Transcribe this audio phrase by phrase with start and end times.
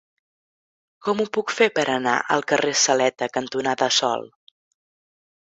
[1.07, 4.27] Com ho puc fer per anar al carrer Saleta cantonada Sol?